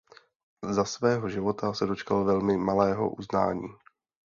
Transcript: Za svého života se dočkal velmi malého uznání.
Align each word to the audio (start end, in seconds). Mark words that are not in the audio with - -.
Za 0.71 0.85
svého 0.85 1.29
života 1.29 1.73
se 1.73 1.85
dočkal 1.85 2.25
velmi 2.25 2.57
malého 2.57 3.09
uznání. 3.11 3.67